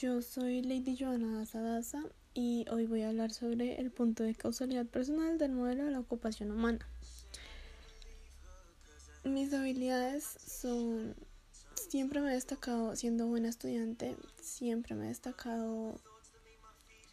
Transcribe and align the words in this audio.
Yo 0.00 0.22
soy 0.22 0.62
Lady 0.62 0.96
Joana 0.98 1.44
Sadasa 1.44 2.02
y 2.32 2.64
hoy 2.70 2.86
voy 2.86 3.02
a 3.02 3.10
hablar 3.10 3.34
sobre 3.34 3.78
el 3.78 3.90
punto 3.90 4.22
de 4.22 4.34
causalidad 4.34 4.86
personal 4.86 5.36
del 5.36 5.52
modelo 5.52 5.84
de 5.84 5.90
la 5.90 6.00
ocupación 6.00 6.50
humana. 6.50 6.88
Mis 9.24 9.52
habilidades 9.52 10.24
son, 10.24 11.14
siempre 11.74 12.22
me 12.22 12.30
he 12.30 12.34
destacado 12.34 12.96
siendo 12.96 13.26
buena 13.26 13.50
estudiante, 13.50 14.16
siempre 14.40 14.94
me 14.94 15.04
he 15.04 15.08
destacado 15.08 16.00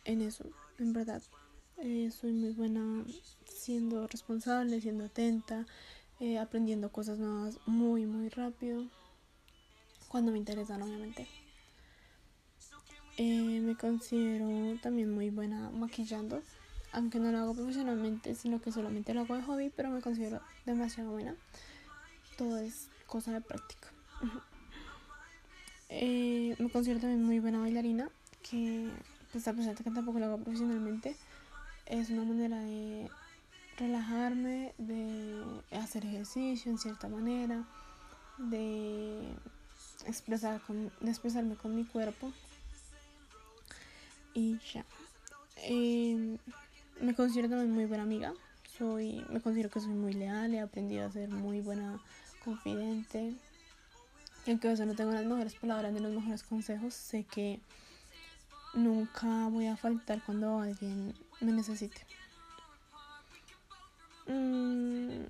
en 0.06 0.22
eso, 0.22 0.46
en 0.80 0.94
verdad. 0.94 1.22
Eh, 1.80 2.10
soy 2.18 2.32
muy 2.32 2.54
buena 2.54 3.04
siendo 3.46 4.08
responsable, 4.08 4.80
siendo 4.80 5.04
atenta, 5.04 5.66
eh, 6.22 6.38
aprendiendo 6.38 6.90
cosas 6.90 7.20
nuevas 7.20 7.60
muy, 7.66 8.06
muy 8.06 8.30
rápido, 8.30 8.86
cuando 10.08 10.32
me 10.32 10.38
interesan, 10.38 10.82
obviamente. 10.84 11.28
Eh, 13.20 13.62
me 13.62 13.76
considero 13.76 14.80
también 14.80 15.12
muy 15.12 15.31
buena 15.31 15.71
maquillando, 15.71 16.44
aunque 16.91 17.17
no 17.17 17.31
lo 17.31 17.39
hago 17.39 17.55
profesionalmente, 17.55 18.35
sino 18.35 18.62
que 18.62 18.71
solamente 18.71 19.16
lo 19.16 19.21
hago 19.21 19.35
de 19.35 19.41
hobby, 19.41 19.71
pero 19.75 19.89
me 19.89 20.02
considero 20.02 20.39
demasiado 20.67 21.09
buena. 21.12 21.35
Todo 22.38 22.59
es 22.59 22.89
cosa 23.08 23.34
de 23.34 23.41
práctica. 23.41 23.89
Eh, 25.89 26.53
me 26.59 26.70
considero 26.70 26.99
también 26.99 27.23
muy 27.23 27.39
buena 27.39 27.59
bailarina, 27.59 28.09
que 28.44 28.89
pues 29.31 29.47
a 29.47 29.53
que 29.53 29.84
tampoco 29.89 30.20
lo 30.20 30.25
hago 30.25 30.38
profesionalmente, 30.38 31.16
es 31.86 32.09
una 32.09 32.25
manera 32.25 32.59
de 32.59 33.09
relajarme, 33.77 34.73
de 34.77 35.41
hacer 35.72 36.05
ejercicio 36.05 36.70
en 36.70 36.77
cierta 36.77 37.08
manera, 37.08 37.63
de 38.38 39.30
expresarme 40.05 41.55
con 41.55 41.73
mi 41.73 41.86
cuerpo 41.86 42.34
y 44.38 44.59
ya. 44.72 44.86
Eh, 45.58 46.38
me 47.02 47.16
considero 47.16 47.50
también 47.50 47.72
muy 47.72 47.86
buena 47.86 48.03
amiga. 48.03 48.34
Soy, 48.78 49.25
me 49.30 49.42
considero 49.42 49.72
que 49.72 49.80
soy 49.80 49.94
muy 49.94 50.14
leal, 50.14 50.53
he 50.53 50.59
aprendido 50.59 51.08
a 51.08 51.11
ser 51.11 51.30
muy 51.30 51.61
buena 51.61 52.00
confidente. 52.45 53.34
Y 54.45 54.52
aunque 54.52 54.67
a 54.67 54.72
veces 54.72 54.86
no 54.86 54.94
tengo 54.94 55.11
las 55.11 55.26
mejores 55.26 55.56
palabras 55.56 55.92
ni 55.92 56.00
los 56.00 56.14
mejores 56.14 56.44
consejos, 56.44 56.94
sé 56.94 57.23
que 57.23 57.59
nunca 58.76 59.48
voy 59.48 59.66
a 59.66 59.76
faltar 59.76 60.22
cuando 60.23 60.59
alguien 60.59 61.16
me 61.42 61.52
necesite. 61.52 62.06
Mm, 64.28 65.23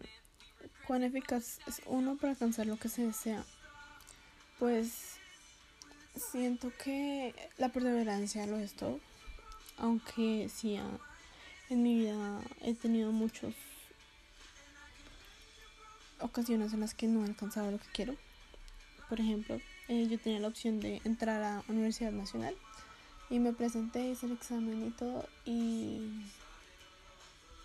¿Cuán 0.86 1.04
eficaz 1.04 1.60
es 1.66 1.82
uno 1.86 2.18
para 2.18 2.32
alcanzar 2.34 2.68
lo 2.68 2.76
que 2.76 2.90
se 2.90 3.04
desea? 3.04 3.46
Pues 4.60 5.17
siento 6.18 6.72
que 6.84 7.34
la 7.58 7.70
perseverancia 7.70 8.46
lo 8.48 8.58
es 8.58 8.74
todo. 8.74 9.00
Aunque 9.78 10.50
sí, 10.54 10.80
en 11.70 11.84
mi 11.84 11.96
vida 11.96 12.42
he 12.62 12.74
tenido 12.74 13.12
muchas 13.12 13.54
ocasiones 16.20 16.74
en 16.74 16.80
las 16.80 16.94
que 16.94 17.08
no 17.08 17.24
he 17.24 17.28
alcanzado 17.28 17.72
lo 17.72 17.78
que 17.78 17.88
quiero. 17.94 18.16
Por 19.10 19.20
ejemplo, 19.20 19.60
eh, 19.88 20.08
yo 20.10 20.20
tenía 20.20 20.40
la 20.40 20.48
opción 20.48 20.80
de 20.80 21.02
entrar 21.06 21.42
a 21.44 21.64
Universidad 21.68 22.12
Nacional 22.12 22.56
y 23.30 23.40
me 23.40 23.54
presenté, 23.54 24.10
hice 24.10 24.26
el 24.26 24.34
examen 24.34 24.88
y 24.88 24.92
todo 24.92 25.28
y 25.46 26.24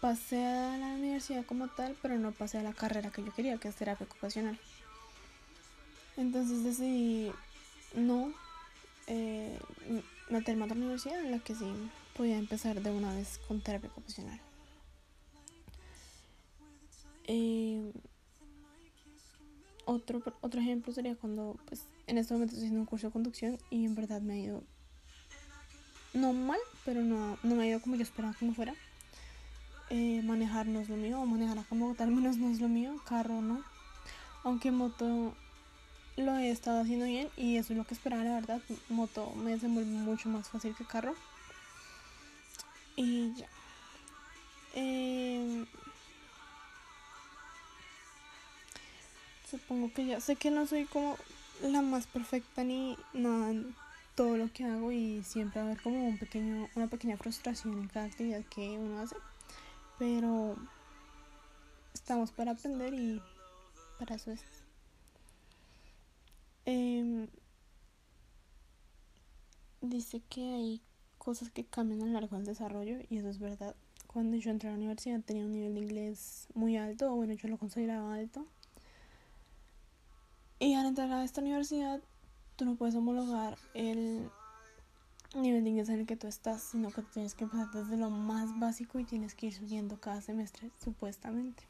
pasé 0.00 0.44
a 0.44 0.76
la 0.76 0.86
universidad 0.94 1.44
como 1.46 1.68
tal, 1.68 1.96
pero 2.02 2.18
no 2.18 2.32
pasé 2.32 2.58
a 2.58 2.62
la 2.62 2.72
carrera 2.72 3.10
que 3.10 3.24
yo 3.24 3.32
quería, 3.32 3.58
que 3.58 3.68
es 3.68 3.76
terapia 3.76 4.06
ocupacional. 4.06 4.58
Entonces 6.16 6.64
decidí 6.64 7.32
no 7.94 8.32
eh, 9.06 9.58
meterme 10.30 10.62
a 10.62 10.64
otra 10.66 10.76
universidad 10.76 11.20
en 11.24 11.30
la 11.30 11.38
que 11.38 11.54
sí 11.54 11.66
podía 12.16 12.38
empezar 12.38 12.80
de 12.80 12.90
una 12.90 13.14
vez 13.14 13.38
con 13.48 13.60
terapia 13.60 13.90
ocupacional. 13.90 14.40
Eh, 17.24 17.92
otro, 19.84 20.22
otro 20.40 20.60
ejemplo 20.60 20.92
sería 20.92 21.16
cuando 21.16 21.56
pues, 21.66 21.82
en 22.06 22.18
este 22.18 22.34
momento 22.34 22.54
estoy 22.54 22.66
haciendo 22.66 22.80
un 22.80 22.86
curso 22.86 23.08
de 23.08 23.12
conducción 23.12 23.58
y 23.70 23.84
en 23.84 23.94
verdad 23.94 24.20
me 24.20 24.34
ha 24.34 24.38
ido 24.38 24.62
no 26.14 26.32
mal, 26.32 26.58
pero 26.84 27.02
no, 27.02 27.38
no 27.42 27.54
me 27.54 27.64
ha 27.64 27.66
ido 27.66 27.80
como 27.80 27.96
yo 27.96 28.02
esperaba 28.02 28.34
me 28.40 28.54
fuera. 28.54 28.74
Eh, 29.90 30.22
manejar 30.22 30.66
no 30.66 30.80
es 30.80 30.88
lo 30.88 30.96
mío, 30.96 31.24
manejar 31.26 31.58
acá 31.58 31.68
como 31.68 31.94
tal 31.94 32.10
menos 32.10 32.38
no 32.38 32.50
es 32.50 32.60
lo 32.60 32.68
mío, 32.68 32.96
carro 33.06 33.42
no. 33.42 33.62
Aunque 34.44 34.70
moto 34.70 35.34
lo 36.16 36.36
he 36.36 36.50
estado 36.50 36.82
haciendo 36.82 37.06
bien 37.06 37.28
y 37.36 37.56
eso 37.56 37.72
es 37.72 37.78
lo 37.78 37.84
que 37.84 37.94
esperaba, 37.94 38.24
la 38.24 38.34
verdad. 38.34 38.60
Moto 38.88 39.32
me 39.36 39.52
desenvuelve 39.52 39.90
mucho 39.90 40.28
más 40.28 40.48
fácil 40.48 40.74
que 40.74 40.84
carro. 40.84 41.14
Y 42.96 43.34
ya. 43.34 43.46
Eh, 44.74 45.66
supongo 49.50 49.92
que 49.92 50.06
ya 50.06 50.20
sé 50.20 50.36
que 50.36 50.50
no 50.50 50.66
soy 50.66 50.86
como 50.86 51.16
la 51.62 51.82
más 51.82 52.06
perfecta 52.06 52.64
ni 52.64 52.96
nada 53.12 53.50
en 53.50 53.74
todo 54.14 54.36
lo 54.36 54.52
que 54.52 54.64
hago 54.64 54.92
y 54.92 55.22
siempre 55.24 55.60
va 55.60 55.68
a 55.68 55.70
haber 55.70 55.82
como 55.82 56.08
un 56.08 56.18
pequeño, 56.18 56.68
una 56.74 56.86
pequeña 56.86 57.16
frustración 57.16 57.78
en 57.78 57.88
cada 57.88 58.06
actividad 58.06 58.42
que 58.44 58.78
uno 58.78 59.00
hace. 59.00 59.16
Pero 59.98 60.56
estamos 61.94 62.30
para 62.32 62.52
aprender 62.52 62.94
y 62.94 63.20
para 63.98 64.16
eso 64.16 64.32
es. 64.32 64.61
Eh, 66.64 67.28
dice 69.80 70.22
que 70.28 70.54
hay 70.54 70.82
cosas 71.18 71.50
que 71.50 71.64
cambian 71.64 72.02
a 72.02 72.06
lo 72.06 72.12
largo 72.12 72.36
del 72.36 72.46
desarrollo 72.46 72.98
y 73.10 73.18
eso 73.18 73.28
es 73.28 73.38
verdad. 73.38 73.74
Cuando 74.06 74.36
yo 74.36 74.50
entré 74.50 74.68
a 74.68 74.72
la 74.72 74.78
universidad 74.78 75.20
tenía 75.20 75.44
un 75.44 75.52
nivel 75.52 75.74
de 75.74 75.80
inglés 75.80 76.48
muy 76.54 76.76
alto, 76.76 77.12
o 77.12 77.16
bueno, 77.16 77.34
yo 77.34 77.48
lo 77.48 77.58
consideraba 77.58 78.14
alto. 78.14 78.46
Y 80.58 80.74
al 80.74 80.86
entrar 80.86 81.10
a 81.10 81.24
esta 81.24 81.40
universidad, 81.40 82.00
tú 82.56 82.64
no 82.64 82.76
puedes 82.76 82.94
homologar 82.94 83.58
el 83.74 84.30
nivel 85.34 85.64
de 85.64 85.70
inglés 85.70 85.88
en 85.88 86.00
el 86.00 86.06
que 86.06 86.16
tú 86.16 86.26
estás, 86.26 86.62
sino 86.62 86.90
que 86.90 87.02
tienes 87.02 87.34
que 87.34 87.44
empezar 87.44 87.70
desde 87.72 87.96
lo 87.96 88.10
más 88.10 88.58
básico 88.60 88.98
y 88.98 89.04
tienes 89.04 89.34
que 89.34 89.46
ir 89.46 89.54
subiendo 89.54 89.98
cada 89.98 90.20
semestre, 90.20 90.70
supuestamente. 90.84 91.64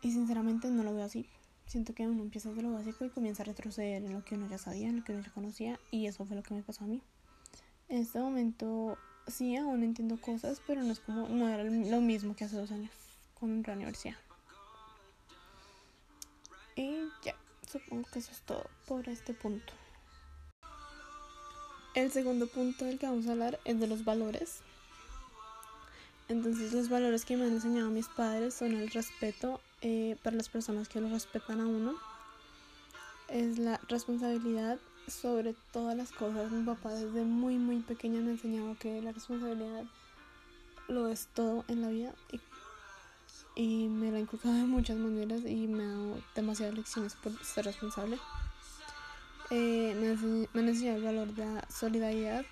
Y 0.00 0.12
sinceramente 0.12 0.70
no 0.70 0.84
lo 0.84 0.94
veo 0.94 1.04
así 1.04 1.28
siento 1.66 1.94
que 1.94 2.06
uno 2.06 2.22
empieza 2.22 2.50
de 2.52 2.62
lo 2.62 2.72
básico 2.72 3.04
y 3.04 3.10
comienza 3.10 3.42
a 3.42 3.46
retroceder 3.46 4.02
en 4.04 4.12
lo 4.12 4.24
que 4.24 4.36
uno 4.36 4.48
ya 4.48 4.58
sabía, 4.58 4.88
en 4.88 4.96
lo 4.98 5.04
que 5.04 5.12
uno 5.12 5.22
ya 5.22 5.30
conocía 5.32 5.80
y 5.90 6.06
eso 6.06 6.24
fue 6.24 6.36
lo 6.36 6.42
que 6.42 6.54
me 6.54 6.62
pasó 6.62 6.84
a 6.84 6.86
mí. 6.86 7.02
En 7.88 7.98
este 7.98 8.18
momento 8.18 8.96
sí 9.26 9.56
aún 9.56 9.82
entiendo 9.82 10.20
cosas, 10.20 10.60
pero 10.66 10.82
no 10.82 10.92
es 10.92 11.00
como 11.00 11.28
no 11.28 11.48
era 11.48 11.64
lo 11.64 12.00
mismo 12.00 12.34
que 12.34 12.44
hace 12.44 12.56
dos 12.56 12.70
años 12.70 12.90
con 13.38 13.62
la 13.66 13.72
universidad. 13.72 14.16
Y 16.76 16.96
ya, 17.24 17.34
supongo 17.70 18.08
que 18.12 18.18
eso 18.18 18.32
es 18.32 18.40
todo 18.42 18.68
por 18.86 19.08
este 19.08 19.34
punto. 19.34 19.72
El 21.94 22.12
segundo 22.12 22.46
punto 22.46 22.84
del 22.84 22.98
que 22.98 23.06
vamos 23.06 23.26
a 23.26 23.32
hablar 23.32 23.58
es 23.64 23.80
de 23.80 23.86
los 23.86 24.04
valores. 24.04 24.60
Entonces 26.28 26.72
los 26.72 26.88
valores 26.88 27.24
que 27.24 27.36
me 27.36 27.44
han 27.44 27.52
enseñado 27.52 27.88
mis 27.90 28.08
padres 28.08 28.54
son 28.54 28.72
el 28.72 28.90
respeto 28.90 29.60
eh, 29.82 30.16
para 30.22 30.36
las 30.36 30.48
personas 30.48 30.88
que 30.88 31.00
lo 31.00 31.08
respetan 31.08 31.60
a 31.60 31.66
uno. 31.66 31.94
Es 33.28 33.58
la 33.58 33.80
responsabilidad 33.88 34.78
sobre 35.08 35.54
todas 35.72 35.96
las 35.96 36.12
cosas. 36.12 36.50
Mi 36.50 36.64
papá 36.64 36.90
desde 36.90 37.22
muy 37.24 37.56
muy 37.58 37.80
pequeña 37.80 38.20
me 38.20 38.30
ha 38.30 38.32
enseñado 38.32 38.76
que 38.78 39.00
la 39.02 39.12
responsabilidad 39.12 39.84
lo 40.88 41.08
es 41.08 41.28
todo 41.34 41.64
en 41.68 41.82
la 41.82 41.88
vida 41.88 42.14
y, 43.56 43.88
me 43.88 44.10
lo 44.10 44.18
ha 44.18 44.20
inculcado 44.20 44.54
de 44.54 44.64
muchas 44.64 44.96
maneras 44.98 45.40
y 45.46 45.66
me 45.66 45.82
ha 45.82 45.88
dado 45.88 46.22
demasiadas 46.34 46.74
lecciones 46.74 47.14
por 47.14 47.32
ser 47.44 47.64
responsable. 47.64 48.18
Eh, 49.50 49.94
me, 49.94 50.48
me 50.52 50.60
han 50.60 50.68
enseñado 50.68 50.98
el 50.98 51.04
valor 51.04 51.28
de 51.34 51.46
la 51.46 51.66
solidaridad, 51.70 52.44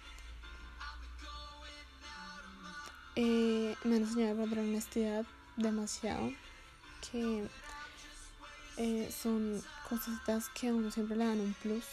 eh, 3.16 3.76
me 3.84 3.96
han 3.96 4.02
enseñado 4.02 4.32
el 4.32 4.38
valor 4.38 4.50
de 4.50 4.56
la 4.56 4.62
honestidad 4.62 5.26
demasiado 5.56 6.32
que 7.10 7.46
eh, 8.76 9.10
son 9.10 9.62
cositas 9.88 10.48
que 10.48 10.68
a 10.68 10.74
uno 10.74 10.90
siempre 10.90 11.16
le 11.16 11.24
dan 11.24 11.40
un 11.40 11.54
plus. 11.54 11.84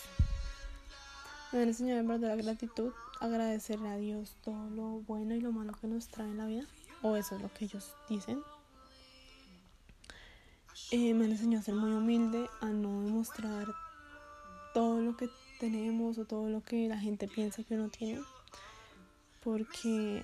Me 1.51 1.61
han 1.61 1.67
enseñado 1.67 1.99
en 1.99 2.07
verdad 2.07 2.29
la 2.29 2.43
gratitud, 2.43 2.91
agradecerle 3.19 3.89
a 3.89 3.97
Dios 3.97 4.35
todo 4.43 4.69
lo 4.69 5.01
bueno 5.01 5.35
y 5.35 5.41
lo 5.41 5.51
malo 5.51 5.73
que 5.73 5.87
nos 5.87 6.07
trae 6.07 6.29
en 6.29 6.37
la 6.37 6.47
vida, 6.47 6.65
o 7.01 7.15
eso 7.15 7.35
es 7.35 7.41
lo 7.41 7.53
que 7.53 7.65
ellos 7.65 7.93
dicen. 8.09 8.41
Eh, 10.91 11.13
me 11.13 11.25
han 11.25 11.31
enseñado 11.31 11.61
a 11.61 11.63
ser 11.63 11.75
muy 11.75 11.91
humilde, 11.91 12.49
a 12.61 12.67
no 12.67 13.03
demostrar 13.03 13.67
todo 14.73 15.01
lo 15.01 15.17
que 15.17 15.29
tenemos 15.59 16.17
o 16.17 16.25
todo 16.25 16.49
lo 16.49 16.63
que 16.63 16.87
la 16.87 16.97
gente 16.97 17.27
piensa 17.27 17.63
que 17.63 17.75
uno 17.75 17.89
tiene, 17.89 18.21
porque 19.43 20.23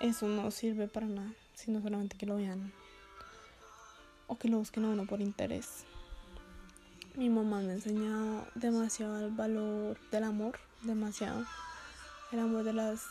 eso 0.00 0.28
no 0.28 0.50
sirve 0.50 0.86
para 0.86 1.06
nada, 1.06 1.32
sino 1.54 1.80
solamente 1.82 2.16
que 2.16 2.26
lo 2.26 2.36
vean 2.36 2.72
o 4.30 4.38
que 4.38 4.48
lo 4.48 4.58
busquen 4.58 4.84
a 4.84 4.90
uno 4.90 5.06
por 5.06 5.20
interés. 5.20 5.84
Mi 7.16 7.28
mamá 7.28 7.60
me 7.60 7.72
ha 7.72 8.44
demasiado 8.54 9.26
el 9.26 9.32
valor 9.32 9.98
del 10.12 10.22
amor, 10.22 10.58
demasiado 10.82 11.44
el 12.30 12.38
amor 12.38 12.62
de 12.62 12.72
las 12.72 13.02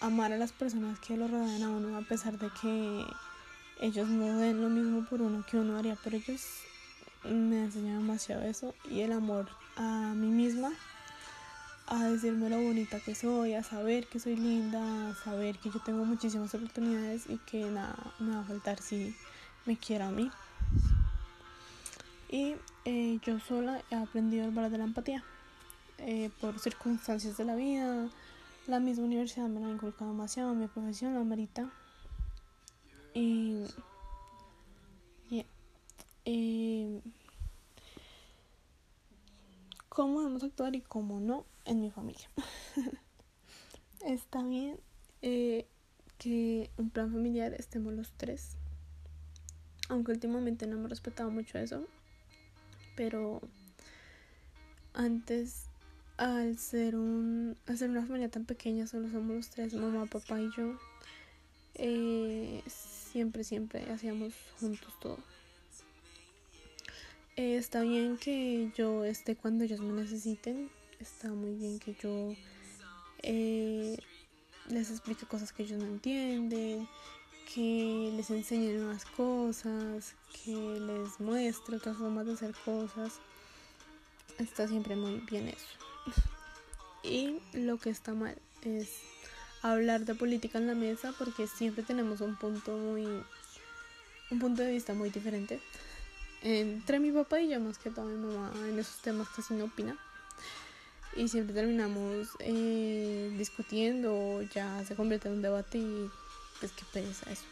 amar 0.00 0.32
a 0.32 0.36
las 0.36 0.52
personas 0.52 0.98
que 0.98 1.16
lo 1.16 1.28
rodean 1.28 1.62
a 1.62 1.70
uno 1.70 1.96
a 1.96 2.02
pesar 2.02 2.38
de 2.38 2.50
que 2.60 3.04
ellos 3.80 4.08
no 4.08 4.38
den 4.38 4.60
lo 4.60 4.68
mismo 4.68 5.06
por 5.08 5.22
uno 5.22 5.44
que 5.48 5.56
uno 5.56 5.78
haría 5.78 5.94
por 5.94 6.12
ellos. 6.12 6.42
Me 7.22 7.60
ha 7.60 7.64
enseñado 7.64 8.00
demasiado 8.00 8.42
eso 8.42 8.74
y 8.90 9.00
el 9.00 9.12
amor 9.12 9.46
a 9.76 10.12
mí 10.14 10.26
misma, 10.26 10.72
a 11.86 12.04
decirme 12.04 12.50
lo 12.50 12.60
bonita 12.60 12.98
que 12.98 13.14
soy, 13.14 13.54
a 13.54 13.62
saber 13.62 14.08
que 14.08 14.18
soy 14.18 14.34
linda, 14.34 15.10
a 15.10 15.14
saber 15.14 15.56
que 15.58 15.70
yo 15.70 15.78
tengo 15.78 16.04
muchísimas 16.04 16.52
oportunidades 16.52 17.30
y 17.30 17.38
que 17.38 17.64
nada 17.64 17.96
me 18.18 18.34
va 18.34 18.40
a 18.40 18.44
faltar 18.44 18.82
si 18.82 19.14
me 19.66 19.76
quiero 19.76 20.06
a 20.06 20.10
mí. 20.10 20.30
Y 22.28 22.56
eh, 22.84 23.18
yo 23.22 23.38
sola 23.40 23.82
he 23.90 23.94
aprendido 23.94 24.44
el 24.44 24.50
valor 24.50 24.70
de 24.70 24.78
la 24.78 24.84
empatía 24.84 25.24
eh, 25.98 26.30
por 26.40 26.58
circunstancias 26.58 27.36
de 27.36 27.44
la 27.44 27.54
vida. 27.54 28.08
La 28.66 28.80
misma 28.80 29.04
universidad 29.04 29.48
me 29.48 29.60
lo 29.60 29.66
ha 29.66 29.70
inculcado 29.70 30.10
demasiado, 30.10 30.54
mi 30.54 30.66
profesión, 30.66 31.14
la 31.14 31.22
marita. 31.22 31.70
Y, 33.14 33.64
y 36.24 37.00
cómo 39.88 40.20
debemos 40.20 40.42
actuar 40.42 40.74
y 40.74 40.80
cómo 40.80 41.20
no 41.20 41.46
en 41.64 41.80
mi 41.80 41.90
familia. 41.90 42.28
Está 44.04 44.42
bien 44.42 44.78
eh, 45.22 45.66
que 46.18 46.70
en 46.76 46.90
plan 46.90 47.12
familiar 47.12 47.54
estemos 47.54 47.94
los 47.94 48.10
tres. 48.12 48.56
Aunque 49.88 50.12
últimamente 50.12 50.66
no 50.66 50.76
hemos 50.76 50.90
respetado 50.90 51.30
mucho 51.30 51.58
eso. 51.58 51.86
Pero 52.94 53.40
antes, 54.92 55.66
al 56.16 56.58
ser, 56.58 56.96
un, 56.96 57.56
al 57.66 57.78
ser 57.78 57.90
una 57.90 58.02
familia 58.02 58.28
tan 58.28 58.44
pequeña, 58.44 58.86
solo 58.86 59.10
somos 59.10 59.36
los 59.36 59.50
tres, 59.50 59.74
mamá, 59.74 60.06
papá 60.06 60.40
y 60.40 60.50
yo. 60.56 60.78
Eh, 61.74 62.62
siempre, 62.66 63.44
siempre 63.44 63.90
hacíamos 63.90 64.32
juntos 64.60 64.92
todo. 65.00 65.18
Eh, 67.36 67.56
está 67.56 67.82
bien 67.82 68.16
que 68.16 68.70
yo 68.76 69.04
esté 69.04 69.34
cuando 69.34 69.64
ellos 69.64 69.80
me 69.80 69.92
necesiten. 69.92 70.70
Está 71.00 71.28
muy 71.30 71.54
bien 71.54 71.80
que 71.80 71.94
yo 72.00 72.34
eh, 73.22 73.96
les 74.68 74.90
explique 74.90 75.26
cosas 75.26 75.52
que 75.52 75.64
ellos 75.64 75.82
no 75.82 75.86
entienden, 75.86 76.88
que 77.52 78.12
les 78.16 78.30
enseñe 78.30 78.74
nuevas 78.74 79.04
cosas, 79.04 80.14
que 80.44 80.52
les 80.52 81.20
muestre 81.20 81.76
otras 81.76 81.96
formas 81.96 82.26
de 82.26 82.32
hacer 82.32 82.54
cosas. 82.64 83.14
Está 84.38 84.68
siempre 84.68 84.96
muy 84.96 85.20
bien 85.30 85.48
eso. 85.48 85.66
y 87.02 87.40
lo 87.52 87.78
que 87.78 87.90
está 87.90 88.14
mal 88.14 88.36
es 88.62 88.88
hablar 89.62 90.04
de 90.04 90.14
política 90.14 90.58
en 90.58 90.66
la 90.66 90.74
mesa 90.74 91.14
porque 91.18 91.46
siempre 91.46 91.82
tenemos 91.82 92.20
un 92.20 92.36
punto 92.36 92.76
muy 92.76 93.06
un 94.30 94.38
punto 94.38 94.62
de 94.62 94.72
vista 94.72 94.92
muy 94.94 95.10
diferente 95.10 95.60
entre 96.42 96.98
mi 96.98 97.10
papá 97.12 97.40
y 97.40 97.48
yo 97.48 97.60
más 97.60 97.78
que 97.78 97.90
todo 97.90 98.04
mi 98.04 98.26
mamá 98.26 98.52
en 98.68 98.78
esos 98.78 99.00
temas 99.00 99.28
casi 99.28 99.54
no 99.54 99.64
opina 99.64 99.96
y 101.16 101.28
siempre 101.28 101.54
terminamos 101.54 102.28
eh, 102.40 103.34
discutiendo 103.38 104.42
ya 104.54 104.84
se 104.84 104.94
convierte 104.96 105.28
en 105.28 105.34
un 105.34 105.42
debate 105.42 105.78
y 105.78 106.10
pues 106.64 106.72
qué 106.72 106.84
pereza 106.94 107.30
eso. 107.30 107.44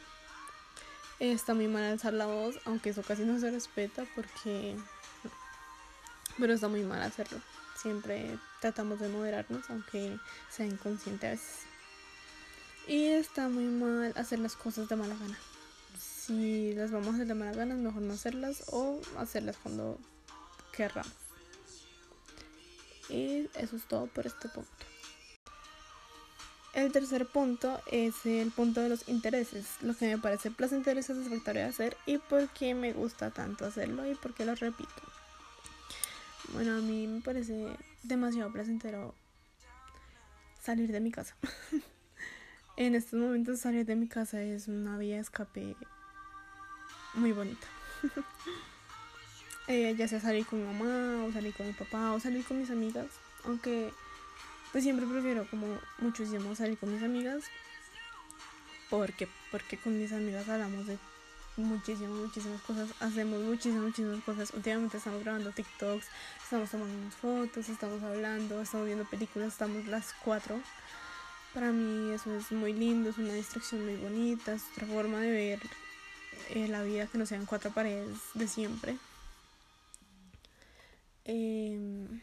Está 1.20 1.52
muy 1.52 1.68
mal 1.68 1.84
alzar 1.84 2.14
la 2.14 2.24
voz 2.24 2.58
aunque 2.64 2.90
eso 2.90 3.02
casi 3.02 3.24
no 3.24 3.38
se 3.38 3.50
respeta 3.50 4.04
porque 4.14 4.74
pero 6.38 6.54
está 6.54 6.68
muy 6.68 6.82
mal 6.82 7.02
hacerlo. 7.02 7.38
Siempre 7.76 8.38
tratamos 8.62 9.00
de 9.00 9.08
moderarnos 9.08 9.68
aunque 9.68 10.18
sea 10.48 10.64
inconsciente 10.64 11.26
a 11.26 11.30
veces. 11.32 11.58
Y 12.86 13.08
está 13.08 13.50
muy 13.50 13.64
mal 13.64 14.14
hacer 14.16 14.38
las 14.38 14.56
cosas 14.56 14.88
de 14.88 14.96
mala 14.96 15.14
gana. 15.14 15.38
Si 15.98 16.72
las 16.72 16.90
vamos 16.90 17.08
a 17.08 17.14
hacer 17.16 17.26
de 17.26 17.34
mala 17.34 17.52
gana, 17.52 17.74
mejor 17.74 18.00
no 18.00 18.14
hacerlas 18.14 18.64
o 18.68 18.98
hacerlas 19.18 19.58
cuando 19.62 19.98
querramos. 20.74 21.12
Y 23.10 23.50
eso 23.56 23.76
es 23.76 23.86
todo 23.86 24.06
por 24.06 24.26
este 24.26 24.48
punto. 24.48 24.91
El 26.72 26.90
tercer 26.90 27.26
punto 27.26 27.80
es 27.90 28.24
el 28.24 28.50
punto 28.50 28.80
de 28.80 28.88
los 28.88 29.06
intereses, 29.06 29.66
lo 29.82 29.94
que 29.94 30.06
me 30.06 30.18
parece 30.18 30.50
placentero 30.50 30.98
y 30.98 31.02
satisfactorio 31.02 31.66
hacer 31.66 31.96
y 32.06 32.16
por 32.16 32.48
qué 32.48 32.74
me 32.74 32.94
gusta 32.94 33.30
tanto 33.30 33.66
hacerlo 33.66 34.10
y 34.10 34.14
por 34.14 34.32
qué 34.32 34.46
lo 34.46 34.54
repito. 34.54 35.02
Bueno, 36.54 36.76
a 36.76 36.80
mí 36.80 37.06
me 37.06 37.20
parece 37.20 37.76
demasiado 38.02 38.50
placentero 38.50 39.14
salir 40.62 40.90
de 40.92 41.00
mi 41.00 41.10
casa. 41.10 41.36
en 42.76 42.94
estos 42.94 43.20
momentos 43.20 43.60
salir 43.60 43.84
de 43.84 43.96
mi 43.96 44.08
casa 44.08 44.40
es 44.40 44.66
una 44.66 44.96
vía 44.96 45.16
de 45.16 45.20
escape 45.22 45.76
muy 47.14 47.32
bonita. 47.32 47.66
Eh, 49.68 49.94
ya 49.96 50.08
sea 50.08 50.18
salir 50.18 50.44
con 50.44 50.58
mi 50.58 50.66
mamá, 50.66 51.24
o 51.24 51.32
salir 51.32 51.54
con 51.54 51.64
mi 51.68 51.72
papá, 51.72 52.12
o 52.12 52.18
salir 52.18 52.44
con 52.44 52.58
mis 52.58 52.68
amigas. 52.70 53.06
Aunque 53.44 53.92
pues 54.72 54.84
siempre 54.84 55.06
prefiero 55.06 55.46
como 55.48 55.78
muchísimo 55.98 56.54
salir 56.54 56.78
con 56.78 56.92
mis 56.92 57.02
amigas. 57.02 57.44
Porque, 58.90 59.28
porque 59.50 59.78
con 59.78 59.98
mis 59.98 60.12
amigas 60.12 60.48
hablamos 60.48 60.86
de 60.86 60.98
muchísimas, 61.56 62.10
muchísimas 62.10 62.60
cosas. 62.62 62.90
Hacemos 63.00 63.40
muchísimas, 63.40 63.84
muchísimas 63.84 64.24
cosas. 64.24 64.52
Últimamente 64.54 64.96
estamos 64.96 65.22
grabando 65.22 65.50
TikToks, 65.52 66.06
estamos 66.42 66.70
tomando 66.70 67.10
fotos, 67.16 67.68
estamos 67.68 68.02
hablando, 68.02 68.60
estamos 68.60 68.86
viendo 68.86 69.04
películas, 69.04 69.52
estamos 69.52 69.86
las 69.86 70.14
cuatro. 70.24 70.60
Para 71.54 71.70
mí 71.70 72.12
eso 72.12 72.34
es 72.34 72.50
muy 72.50 72.72
lindo, 72.72 73.10
es 73.10 73.18
una 73.18 73.34
distracción 73.34 73.84
muy 73.84 73.96
bonita, 73.96 74.54
es 74.54 74.62
otra 74.72 74.86
forma 74.86 75.20
de 75.20 75.30
ver 75.30 75.60
eh, 76.50 76.66
la 76.68 76.82
vida 76.82 77.06
que 77.06 77.18
no 77.18 77.26
sean 77.26 77.44
cuatro 77.44 77.70
paredes 77.70 78.18
de 78.34 78.48
siempre. 78.48 78.96
Em, 81.24 82.20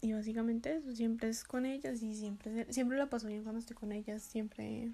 y 0.00 0.12
básicamente 0.12 0.76
eso, 0.76 0.94
siempre 0.94 1.28
es 1.28 1.44
con 1.44 1.66
ellas 1.66 2.02
y 2.02 2.14
siempre, 2.14 2.72
siempre 2.72 2.96
la 2.96 3.06
paso 3.06 3.26
bien 3.26 3.42
cuando 3.42 3.58
estoy 3.58 3.76
con 3.76 3.92
ellas, 3.92 4.22
siempre 4.22 4.92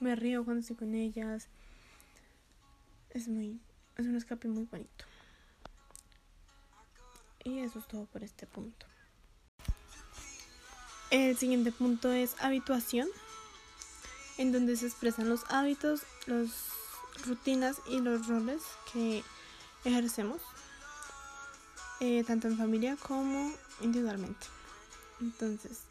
me 0.00 0.14
río 0.14 0.44
cuando 0.44 0.60
estoy 0.60 0.76
con 0.76 0.94
ellas. 0.94 1.48
Es 3.10 3.28
muy, 3.28 3.60
es 3.96 4.06
un 4.06 4.16
escape 4.16 4.48
muy 4.48 4.64
bonito. 4.64 5.04
Y 7.42 7.58
eso 7.58 7.78
es 7.78 7.86
todo 7.88 8.06
por 8.06 8.22
este 8.22 8.46
punto. 8.46 8.86
El 11.10 11.36
siguiente 11.36 11.70
punto 11.70 12.12
es 12.12 12.34
habituación 12.40 13.08
en 14.38 14.50
donde 14.50 14.76
se 14.76 14.86
expresan 14.86 15.28
los 15.28 15.44
hábitos, 15.48 16.02
las 16.26 16.48
rutinas 17.26 17.80
y 17.88 18.00
los 18.00 18.26
roles 18.26 18.62
que 18.92 19.22
ejercemos, 19.84 20.40
eh, 22.00 22.24
tanto 22.24 22.48
en 22.48 22.56
familia 22.56 22.96
como 22.96 23.52
individualmente. 23.80 24.46
Entonces, 25.20 25.82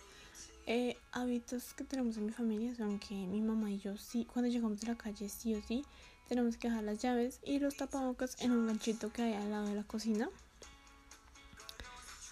eh, 0.66 0.98
hábitos 1.12 1.74
que 1.74 1.84
tenemos 1.84 2.18
en 2.18 2.28
mi 2.28 2.32
familia 2.32 2.74
son 2.76 3.00
que 3.00 3.16
mi 3.16 3.42
mamá 3.42 3.70
y 3.72 3.80
yo 3.80 3.98
sí, 3.98 4.26
cuando 4.32 4.50
llegamos 4.50 4.80
de 4.80 4.88
la 4.88 4.96
calle 4.96 5.28
sí 5.28 5.56
o 5.56 5.62
sí, 5.62 5.84
tenemos 6.30 6.58
que 6.58 6.70
dejar 6.70 6.84
las 6.84 7.02
llaves 7.02 7.40
y 7.44 7.60
los 7.60 7.76
tapabocas 7.76 8.36
en 8.40 8.52
un 8.52 8.68
ganchito 8.68 9.12
que 9.12 9.24
hay 9.24 9.34
al 9.34 9.52
lado 9.52 9.68
de 9.68 9.76
la 9.76 9.84
cocina. 9.84 10.30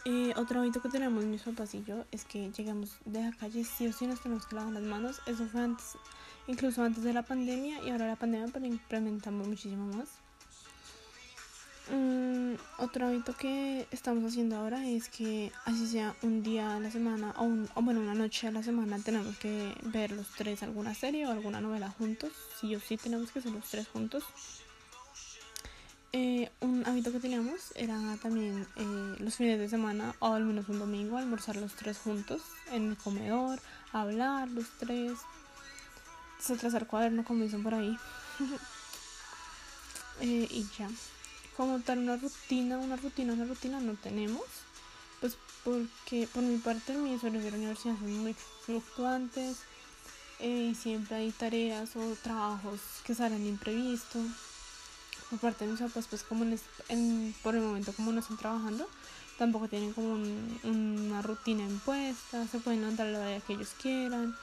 Eh, 0.05 0.33
otro 0.35 0.61
hábito 0.61 0.81
que 0.81 0.89
tenemos 0.89 1.23
mis 1.25 1.43
papás 1.43 1.75
y 1.75 1.83
yo 1.83 2.05
es 2.11 2.25
que 2.25 2.51
llegamos 2.51 2.97
de 3.05 3.21
la 3.21 3.31
calle 3.33 3.63
sí 3.63 3.85
o 3.87 3.93
sí 3.93 4.07
nos 4.07 4.21
tenemos 4.21 4.47
que 4.47 4.55
lavar 4.55 4.73
las 4.73 4.83
manos. 4.83 5.21
Eso 5.27 5.45
fue 5.45 5.61
antes, 5.61 5.97
incluso 6.47 6.83
antes 6.83 7.03
de 7.03 7.13
la 7.13 7.23
pandemia 7.23 7.83
y 7.83 7.89
ahora 7.89 8.07
la 8.07 8.15
pandemia 8.15 8.47
pero 8.51 8.65
implementamos 8.65 9.47
muchísimo 9.47 9.85
más. 9.95 10.09
Mm, 11.91 12.55
otro 12.77 13.07
hábito 13.07 13.35
que 13.35 13.85
estamos 13.91 14.23
haciendo 14.23 14.55
ahora 14.55 14.87
es 14.87 15.09
que 15.09 15.51
así 15.65 15.85
sea 15.87 16.15
un 16.21 16.41
día 16.41 16.77
a 16.77 16.79
la 16.79 16.89
semana 16.89 17.33
o, 17.37 17.43
o, 17.75 17.81
bueno 17.81 17.99
una 17.99 18.13
noche 18.13 18.47
a 18.47 18.51
la 18.51 18.63
semana 18.63 18.97
tenemos 18.99 19.37
que 19.37 19.75
ver 19.83 20.11
los 20.11 20.27
tres 20.37 20.63
alguna 20.63 20.95
serie 20.95 21.27
o 21.27 21.31
alguna 21.31 21.59
novela 21.59 21.89
juntos. 21.89 22.31
Sí 22.59 22.73
o 22.75 22.79
sí 22.79 22.95
tenemos 22.95 23.31
que 23.31 23.41
ser 23.41 23.51
los 23.51 23.65
tres 23.69 23.89
juntos. 23.89 24.23
Eh, 26.13 26.49
un 26.61 26.85
hábito 26.85 27.11
que 27.11 27.19
teníamos 27.19 27.73
era 27.75 27.97
también 28.21 28.65
eh, 28.77 29.15
los 29.19 29.35
fines 29.35 29.59
de 29.59 29.67
semana 29.67 30.15
o 30.19 30.33
al 30.33 30.45
menos 30.45 30.69
un 30.69 30.79
domingo 30.79 31.17
almorzar 31.17 31.57
los 31.57 31.73
tres 31.73 31.97
juntos 31.97 32.41
en 32.71 32.91
el 32.91 32.97
comedor, 32.97 33.59
hablar 33.91 34.49
los 34.49 34.65
tres, 34.79 35.19
trazar 36.59 36.87
cuaderno 36.87 37.25
como 37.25 37.43
dicen 37.43 37.63
por 37.63 37.73
ahí. 37.73 37.97
Eh, 40.23 40.47
y 40.51 40.67
ya. 40.77 40.87
Como 41.61 41.79
tal 41.79 41.99
una 41.99 42.17
rutina, 42.17 42.79
una 42.79 42.95
rutina, 42.95 43.33
una 43.33 43.45
rutina 43.45 43.79
no 43.79 43.93
tenemos. 43.93 44.41
Pues 45.19 45.37
porque 45.63 46.27
por 46.33 46.41
mi 46.41 46.57
parte 46.57 46.91
mis 46.93 47.23
horarios 47.23 47.43
de 47.43 47.51
la 47.51 47.57
universidad 47.57 47.99
son 47.99 48.23
muy 48.23 48.35
fluctuantes 48.65 49.57
y 50.39 50.73
siempre 50.73 51.17
hay 51.17 51.31
tareas 51.31 51.95
o 51.95 52.15
trabajos 52.23 52.79
que 53.05 53.13
salen 53.13 53.45
imprevistos 53.45 54.25
por 55.29 55.37
parte 55.37 55.65
de 55.65 55.73
mis 55.73 55.81
papás, 55.81 56.07
pues 56.09 56.23
como 56.23 56.45
en, 56.89 57.35
por 57.43 57.53
el 57.53 57.61
momento 57.61 57.93
como 57.93 58.11
no 58.11 58.21
están 58.21 58.37
trabajando, 58.37 58.89
tampoco 59.37 59.67
tienen 59.67 59.93
como 59.93 60.15
una 60.63 61.21
rutina 61.21 61.61
impuesta, 61.61 62.47
se 62.47 62.57
pueden 62.57 62.81
levantar 62.81 63.05
a 63.05 63.11
la 63.11 63.19
hora 63.19 63.39
que 63.41 63.53
ellos 63.53 63.69
quieran. 63.79 64.35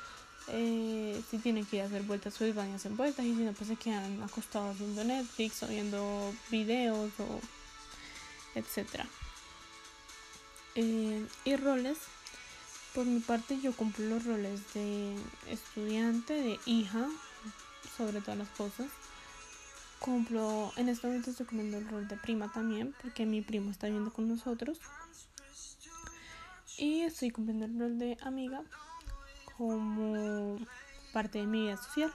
Eh, 0.50 1.22
si 1.30 1.38
tienen 1.38 1.66
que 1.66 1.76
ir 1.76 1.82
a 1.82 1.86
hacer 1.86 2.02
vueltas, 2.02 2.34
pues 2.38 2.54
van 2.54 2.70
y 2.70 2.74
hacen 2.74 2.96
vueltas. 2.96 3.24
Y 3.24 3.34
si 3.34 3.42
no, 3.42 3.52
pues 3.52 3.68
se 3.68 3.76
quedan 3.76 4.22
acostados 4.22 4.78
viendo 4.78 5.04
Netflix 5.04 5.62
o 5.62 5.68
viendo 5.68 6.34
videos 6.50 7.10
o 7.18 7.40
etcétera. 8.54 9.06
Eh, 10.74 11.26
y 11.44 11.56
roles. 11.56 11.98
Por 12.94 13.04
mi 13.04 13.20
parte, 13.20 13.60
yo 13.60 13.74
cumplo 13.74 14.06
los 14.06 14.24
roles 14.24 14.60
de 14.74 15.14
estudiante, 15.48 16.32
de 16.32 16.58
hija, 16.66 17.06
sobre 17.96 18.20
todas 18.20 18.38
las 18.38 18.48
cosas. 18.48 18.86
Cumplo, 19.98 20.72
en 20.76 20.88
este 20.88 21.06
momento 21.06 21.30
estoy 21.30 21.46
cumpliendo 21.46 21.78
el 21.78 21.88
rol 21.88 22.08
de 22.08 22.16
prima 22.16 22.50
también, 22.52 22.94
porque 23.02 23.26
mi 23.26 23.42
primo 23.42 23.70
está 23.70 23.86
viviendo 23.86 24.12
con 24.12 24.28
nosotros. 24.28 24.78
Y 26.76 27.02
estoy 27.02 27.30
cumpliendo 27.30 27.66
el 27.66 27.78
rol 27.78 27.98
de 27.98 28.16
amiga, 28.22 28.62
como 29.58 30.56
parte 31.12 31.40
de 31.40 31.46
mi 31.46 31.62
vida 31.62 31.76
social. 31.76 32.14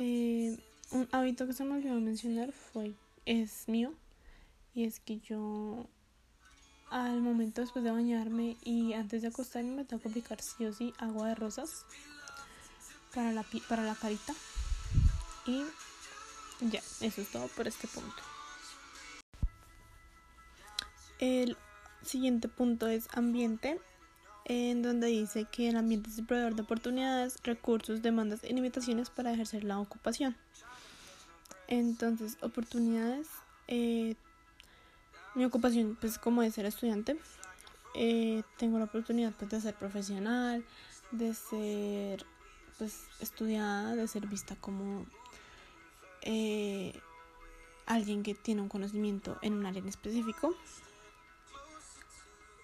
Eh, 0.00 0.58
un 0.90 1.08
hábito 1.12 1.46
que 1.46 1.52
se 1.52 1.64
me 1.64 1.76
olvidó 1.76 1.94
mencionar 2.00 2.52
fue 2.52 2.92
es 3.24 3.68
mío 3.68 3.94
y 4.74 4.84
es 4.84 5.00
que 5.00 5.18
yo 5.20 5.86
al 6.90 7.20
momento 7.22 7.62
después 7.62 7.84
de 7.84 7.90
bañarme 7.90 8.56
y 8.62 8.92
antes 8.92 9.22
de 9.22 9.28
acostarme 9.28 9.70
me 9.70 9.84
tengo 9.84 10.02
que 10.02 10.08
aplicar 10.08 10.40
sí 10.40 10.66
o 10.66 10.72
sí 10.72 10.92
agua 10.98 11.28
de 11.28 11.34
rosas 11.34 11.86
para 13.14 13.32
la, 13.32 13.44
para 13.68 13.82
la 13.82 13.94
carita 13.94 14.34
y 15.46 15.64
ya, 16.60 16.80
eso 17.00 17.20
es 17.20 17.30
todo 17.30 17.48
por 17.48 17.66
este 17.66 17.88
punto. 17.88 18.22
El 21.18 21.56
siguiente 22.02 22.48
punto 22.48 22.86
es 22.86 23.08
ambiente 23.14 23.80
en 24.48 24.80
donde 24.80 25.08
dice 25.08 25.44
que 25.50 25.68
el 25.68 25.76
ambiente 25.76 26.08
es 26.08 26.18
el 26.18 26.24
proveedor 26.24 26.54
de 26.54 26.62
oportunidades, 26.62 27.36
recursos, 27.42 28.00
demandas 28.00 28.44
y 28.44 28.52
limitaciones 28.52 29.10
para 29.10 29.32
ejercer 29.32 29.64
la 29.64 29.80
ocupación. 29.80 30.36
Entonces, 31.66 32.38
oportunidades, 32.42 33.26
eh, 33.66 34.14
mi 35.34 35.44
ocupación 35.44 35.98
pues 36.00 36.16
como 36.18 36.42
de 36.42 36.52
ser 36.52 36.64
estudiante, 36.64 37.18
eh, 37.96 38.44
tengo 38.56 38.78
la 38.78 38.84
oportunidad 38.84 39.32
pues 39.36 39.50
de 39.50 39.60
ser 39.60 39.74
profesional, 39.74 40.64
de 41.10 41.34
ser 41.34 42.24
pues 42.78 43.08
estudiada, 43.18 43.96
de 43.96 44.06
ser 44.06 44.28
vista 44.28 44.54
como 44.54 45.06
eh, 46.22 46.92
alguien 47.84 48.22
que 48.22 48.34
tiene 48.34 48.62
un 48.62 48.68
conocimiento 48.68 49.38
en 49.42 49.54
un 49.54 49.66
área 49.66 49.82
en 49.82 49.88
específico 49.88 50.54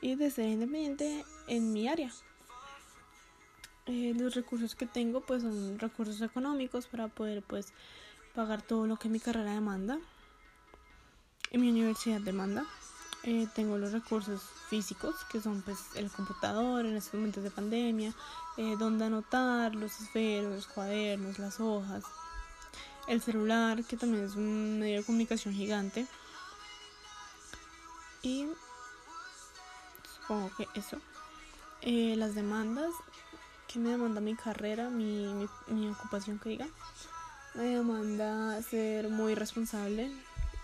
y 0.02 0.16
de 0.16 0.30
ser 0.30 0.49
independiente 0.49 1.25
en 1.47 1.73
mi 1.73 1.88
área. 1.88 2.12
Eh, 3.87 4.12
los 4.16 4.35
recursos 4.35 4.75
que 4.75 4.87
tengo 4.87 5.23
pues 5.23 5.42
son 5.42 5.78
recursos 5.78 6.21
económicos 6.21 6.87
para 6.87 7.09
poder 7.09 7.42
pues 7.42 7.73
pagar 8.35 8.62
todo 8.62 8.87
lo 8.87 8.97
que 8.97 9.09
mi 9.09 9.18
carrera 9.18 9.54
demanda 9.54 9.99
y 11.50 11.59
mi 11.59 11.71
universidad 11.71 12.21
demanda. 12.21 12.66
Eh, 13.25 13.47
tengo 13.54 13.78
los 13.78 13.92
recursos 13.92 14.42
físicos 14.68 15.14
que 15.30 15.40
son 15.40 15.62
pues 15.62 15.78
el 15.94 16.11
computador 16.11 16.85
en 16.85 16.97
estos 16.97 17.14
momentos 17.14 17.44
de 17.44 17.52
pandemia, 17.52 18.12
eh, 18.56 18.75
donde 18.76 19.04
anotar, 19.04 19.76
los 19.76 20.00
esferos, 20.00 20.52
los 20.52 20.66
cuadernos, 20.66 21.38
las 21.38 21.61
hojas, 21.61 22.02
el 23.06 23.21
celular 23.21 23.85
que 23.85 23.97
también 23.97 24.25
es 24.25 24.35
un 24.35 24.80
medio 24.80 24.99
de 24.99 25.04
comunicación 25.04 25.54
gigante 25.54 26.06
y 28.23 28.47
supongo 30.23 30.50
que 30.57 30.69
eso. 30.75 30.99
Eh, 31.83 32.14
las 32.17 32.35
demandas 32.35 32.91
que 33.67 33.79
me 33.79 33.91
demanda 33.91 34.21
mi 34.21 34.35
carrera, 34.35 34.88
mi, 34.88 35.49
mi, 35.67 35.88
ocupación 35.88 36.38
que 36.38 36.50
diga. 36.50 36.67
Me 37.55 37.64
demanda 37.64 38.61
ser 38.62 39.09
muy 39.09 39.35
responsable, 39.35 40.11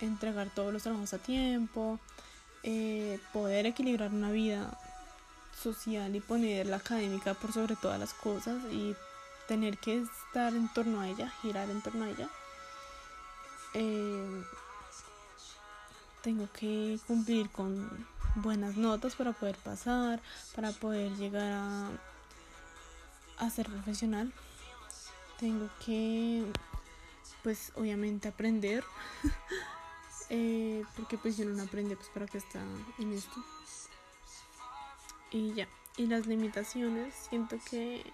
entregar 0.00 0.48
todos 0.54 0.72
los 0.72 0.82
trabajos 0.82 1.12
a 1.12 1.18
tiempo, 1.18 1.98
eh, 2.62 3.20
poder 3.32 3.66
equilibrar 3.66 4.12
una 4.12 4.30
vida 4.30 4.78
social 5.60 6.14
y 6.14 6.20
poner 6.20 6.66
la 6.66 6.76
académica 6.76 7.34
por 7.34 7.52
sobre 7.52 7.76
todas 7.76 7.98
las 7.98 8.14
cosas 8.14 8.56
y 8.70 8.94
tener 9.48 9.78
que 9.78 10.02
estar 10.02 10.54
en 10.54 10.72
torno 10.72 11.00
a 11.00 11.08
ella, 11.08 11.32
girar 11.42 11.68
en 11.68 11.82
torno 11.82 12.04
a 12.04 12.10
ella. 12.10 12.28
Eh, 13.74 14.44
tengo 16.22 16.48
que 16.52 16.98
cumplir 17.06 17.50
con 17.50 18.06
buenas 18.42 18.76
notas 18.76 19.14
para 19.14 19.32
poder 19.32 19.56
pasar, 19.56 20.20
para 20.54 20.72
poder 20.72 21.14
llegar 21.16 21.98
a, 23.38 23.50
ser 23.50 23.66
profesional. 23.66 24.32
Tengo 25.38 25.68
que, 25.84 26.44
pues 27.42 27.72
obviamente 27.76 28.28
aprender, 28.28 28.84
eh, 30.30 30.84
porque 30.96 31.18
pues 31.18 31.38
uno 31.38 31.54
no 31.54 31.62
aprende, 31.62 31.96
pues 31.96 32.08
para 32.08 32.26
qué 32.26 32.38
está 32.38 32.60
en 32.98 33.12
esto. 33.12 33.44
Y 35.30 35.52
ya, 35.54 35.68
y 35.96 36.06
las 36.06 36.26
limitaciones, 36.26 37.14
siento 37.28 37.58
que 37.70 38.04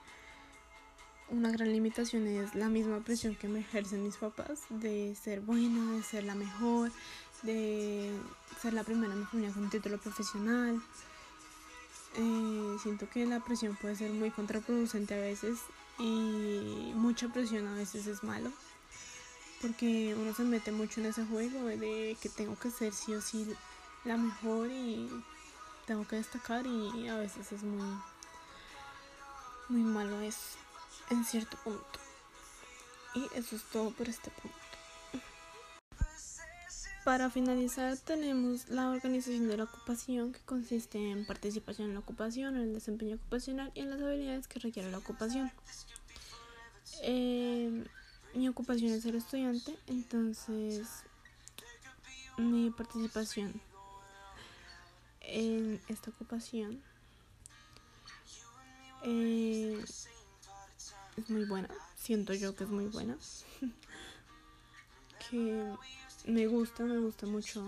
una 1.29 1.51
gran 1.51 1.73
limitación 1.73 2.27
es 2.27 2.55
la 2.55 2.69
misma 2.69 3.01
presión 3.01 3.35
que 3.35 3.49
me 3.49 3.61
ejercen 3.61 4.03
mis 4.03 4.17
papás 4.17 4.63
de 4.69 5.15
ser 5.15 5.41
buena, 5.41 5.93
de 5.93 6.03
ser 6.03 6.25
la 6.25 6.35
mejor, 6.35 6.93
de 7.45 8.11
ser 8.61 8.73
la 8.73 8.85
primera 8.85 9.13
en 9.13 9.21
mi 9.21 9.27
familia 9.27 9.53
con 9.53 9.65
un 9.65 9.71
título 9.71 9.99
profesional. 9.99 10.83
Eh, 12.17 12.77
siento 12.83 13.09
que 13.09 13.27
la 13.27 13.41
presión 13.41 13.77
puede 13.77 13.97
ser 13.97 14.11
muy 14.13 14.31
contraproducente 14.31 15.15
a 15.15 15.19
veces 15.19 15.59
y 15.99 16.93
mucha 16.95 17.29
presión 17.29 17.67
a 17.67 17.75
veces 17.75 18.07
es 18.07 18.23
malo 18.23 18.51
porque 19.61 20.15
uno 20.19 20.35
se 20.35 20.43
mete 20.43 20.73
mucho 20.73 21.01
en 21.01 21.07
ese 21.07 21.25
juego 21.25 21.65
de 21.65 22.17
que 22.21 22.29
tengo 22.29 22.59
que 22.59 22.71
ser 22.71 22.93
sí 22.93 23.15
o 23.15 23.21
sí 23.23 23.47
la 24.05 24.17
mejor 24.17 24.71
y 24.71 25.09
tengo 25.87 26.07
que 26.07 26.17
destacar 26.17 26.67
y 26.67 27.09
a 27.09 27.17
veces 27.17 27.51
es 27.51 27.63
muy 27.63 27.97
muy 29.69 29.83
malo 29.83 30.21
eso 30.21 30.59
en 31.09 31.25
cierto 31.25 31.57
punto 31.65 31.99
y 33.15 33.27
eso 33.35 33.57
es 33.57 33.63
todo 33.73 33.91
por 33.91 34.09
este 34.09 34.31
punto 34.31 34.64
para 37.05 37.29
finalizar 37.29 37.99
tenemos 37.99 38.69
la 38.69 38.89
organización 38.89 39.47
de 39.47 39.59
la 39.59 39.65
ocupación 39.65 40.33
que 40.33 40.41
consiste 40.41 40.99
en 41.11 41.27
participación 41.27 41.89
en 41.89 41.95
la 41.95 42.01
ocupación, 42.01 42.57
en 42.57 42.63
el 42.63 42.75
desempeño 42.75 43.17
ocupacional 43.17 43.71
y 43.75 43.81
en 43.81 43.91
las 43.91 44.01
habilidades 44.01 44.49
que 44.49 44.59
requiere 44.59 44.91
la 44.91 44.99
ocupación. 44.99 45.53
Eh, 47.03 47.85
mi 48.35 48.49
ocupación 48.49 48.93
es 48.93 49.03
ser 49.03 49.17
estudiante, 49.17 49.79
entonces 49.87 50.89
mi 52.39 52.71
participación 52.71 53.61
en 55.21 55.81
esta 55.89 56.11
ocupación 56.11 56.83
eh, 59.03 59.85
es 61.17 61.31
muy 61.31 61.45
buena, 61.45 61.69
siento 61.97 62.33
yo 62.33 62.57
que 62.57 62.65
es 62.65 62.71
muy 62.71 62.87
buena. 62.87 63.19
que 65.31 65.75
me 66.25 66.47
gusta, 66.47 66.85
me 66.85 66.99
gusta 66.99 67.27
mucho 67.27 67.63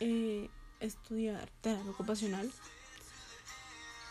eh, 0.00 0.50
estudiar 0.80 1.48
terapia 1.62 1.90
ocupacional. 1.90 2.50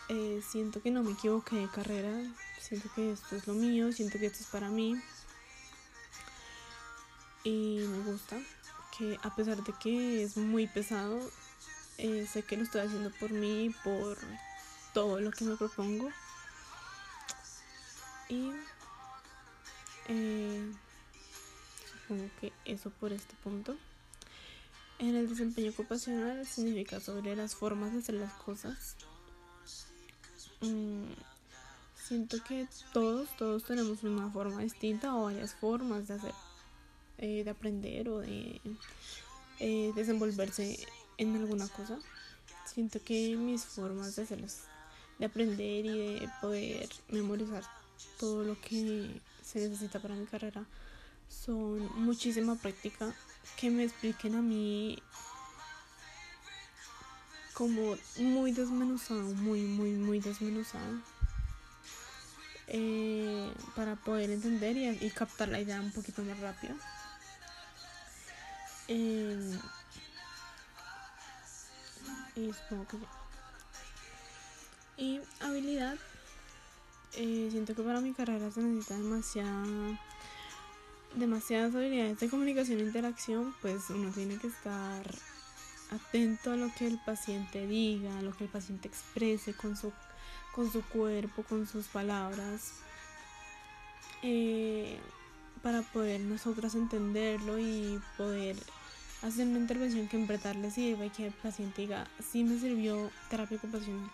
Eh, 0.08 0.42
siento 0.48 0.82
que 0.82 0.90
no 0.90 1.04
me 1.04 1.12
equivoqué 1.12 1.56
de 1.56 1.68
carrera, 1.68 2.12
siento 2.60 2.88
que 2.94 3.12
esto 3.12 3.36
es 3.36 3.46
lo 3.46 3.54
mío, 3.54 3.92
siento 3.92 4.18
que 4.18 4.26
esto 4.26 4.40
es 4.40 4.46
para 4.46 4.68
mí. 4.68 5.00
Y 7.44 7.78
me 7.78 8.10
gusta 8.10 8.36
que 8.98 9.18
a 9.22 9.34
pesar 9.34 9.62
de 9.62 9.72
que 9.74 10.24
es 10.24 10.36
muy 10.36 10.66
pesado, 10.66 11.20
eh, 11.98 12.26
sé 12.30 12.42
que 12.42 12.56
lo 12.56 12.64
estoy 12.64 12.82
haciendo 12.82 13.10
por 13.20 13.30
mí, 13.30 13.74
por 13.84 14.18
todo 14.92 15.20
lo 15.20 15.30
que 15.30 15.44
me 15.44 15.56
propongo. 15.56 16.10
Y 18.28 18.50
como 22.10 22.28
que 22.40 22.52
eso 22.64 22.90
por 22.90 23.12
este 23.12 23.36
punto. 23.44 23.76
En 24.98 25.14
el 25.14 25.28
desempeño 25.28 25.70
ocupacional 25.70 26.44
significa 26.44 26.98
sobre 26.98 27.36
las 27.36 27.54
formas 27.54 27.92
de 27.92 28.00
hacer 28.00 28.16
las 28.16 28.32
cosas. 28.32 28.96
Mm, 30.60 31.04
siento 31.94 32.42
que 32.42 32.66
todos, 32.92 33.28
todos 33.36 33.62
tenemos 33.62 34.02
una 34.02 34.28
forma 34.28 34.60
distinta 34.60 35.14
o 35.14 35.22
varias 35.22 35.54
formas 35.54 36.08
de 36.08 36.14
hacer, 36.14 36.34
eh, 37.18 37.44
de 37.44 37.50
aprender 37.50 38.08
o 38.08 38.18
de 38.18 38.60
eh, 39.60 39.92
desenvolverse 39.94 40.84
en 41.16 41.36
alguna 41.36 41.68
cosa. 41.68 41.96
Siento 42.66 43.00
que 43.04 43.36
mis 43.36 43.64
formas 43.64 44.16
de 44.16 44.22
hacerlas, 44.22 44.64
de 45.20 45.26
aprender 45.26 45.86
y 45.86 45.98
de 45.98 46.28
poder 46.40 46.88
memorizar 47.08 47.62
todo 48.18 48.42
lo 48.42 48.60
que 48.60 49.20
se 49.44 49.60
necesita 49.60 50.00
para 50.02 50.16
mi 50.16 50.26
carrera 50.26 50.66
son 51.30 51.88
muchísima 52.02 52.56
práctica 52.56 53.14
que 53.56 53.70
me 53.70 53.84
expliquen 53.84 54.34
a 54.34 54.42
mí 54.42 55.02
como 57.54 57.96
muy 58.16 58.52
desmenuzado, 58.52 59.22
muy, 59.34 59.62
muy, 59.62 59.90
muy 59.92 60.20
desmenuzado. 60.20 60.98
Eh, 62.68 63.52
para 63.74 63.96
poder 63.96 64.30
entender 64.30 64.76
y, 64.76 65.10
captar 65.10 65.48
la 65.48 65.60
idea 65.60 65.80
un 65.80 65.90
poquito 65.92 66.22
más 66.22 66.38
rápido. 66.38 66.74
Eh, 68.88 69.58
y 72.36 72.52
supongo 72.52 72.86
que 72.86 72.98
ya. 72.98 73.08
Y 74.96 75.20
habilidad. 75.40 75.96
Eh, 77.14 77.48
siento 77.50 77.74
que 77.74 77.82
para 77.82 78.00
mi 78.00 78.14
carrera 78.14 78.50
se 78.52 78.60
necesita 78.60 78.94
demasiada 78.96 79.98
demasiadas 81.14 81.74
habilidades 81.74 82.20
de 82.20 82.28
comunicación 82.28 82.80
e 82.80 82.84
interacción, 82.84 83.54
pues 83.60 83.90
uno 83.90 84.10
tiene 84.10 84.36
que 84.36 84.46
estar 84.46 85.02
atento 85.90 86.52
a 86.52 86.56
lo 86.56 86.72
que 86.74 86.86
el 86.86 86.98
paciente 86.98 87.66
diga, 87.66 88.18
a 88.18 88.22
lo 88.22 88.32
que 88.36 88.44
el 88.44 88.50
paciente 88.50 88.88
exprese 88.88 89.54
con 89.54 89.76
su, 89.76 89.92
con 90.54 90.70
su 90.70 90.82
cuerpo, 90.82 91.42
con 91.42 91.66
sus 91.66 91.86
palabras, 91.86 92.74
eh, 94.22 94.98
para 95.62 95.82
poder 95.82 96.20
nosotras 96.20 96.74
entenderlo 96.74 97.58
y 97.58 98.00
poder 98.16 98.56
hacer 99.22 99.46
una 99.46 99.58
intervención 99.58 100.08
que 100.08 100.16
en 100.16 100.26
verdad 100.26 100.54
le 100.54 100.70
sirva 100.70 101.06
y 101.06 101.10
que 101.10 101.26
el 101.26 101.32
paciente 101.32 101.82
diga, 101.82 102.06
sí 102.32 102.44
me 102.44 102.58
sirvió 102.58 103.10
terapia 103.28 103.58
ocupacional. 103.58 104.10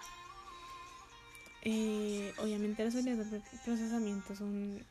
Eh, 1.62 2.32
obviamente 2.38 2.84
las 2.84 2.94
habilidades 2.94 3.30
de 3.30 3.42
procesamiento 3.64 4.34
son 4.36 4.84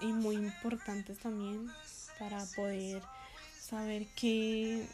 y 0.00 0.12
muy 0.12 0.36
importantes 0.36 1.18
también 1.18 1.70
para 2.18 2.44
poder 2.54 3.02
saber 3.60 4.06
qué, 4.16 4.86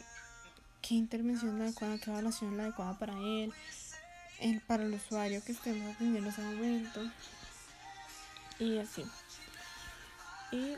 qué 0.81 0.95
intervención 0.95 1.53
es 1.53 1.57
la 1.59 1.65
adecuada, 1.65 1.97
qué 1.97 2.09
evaluación 2.09 2.51
es 2.51 2.57
la 2.57 2.63
adecuada 2.63 2.97
para 2.97 3.13
él, 3.13 3.53
el, 4.39 4.61
para 4.61 4.83
el 4.83 4.93
usuario 4.93 5.43
que 5.43 5.51
estemos 5.51 5.95
atendiendo 5.95 6.29
en 6.29 6.33
ese 6.33 6.41
momento 6.41 7.01
y 8.59 8.77
así. 8.77 9.03
Y 10.51 10.73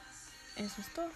eso 0.55 0.81
es 0.81 0.93
todo. 0.93 1.09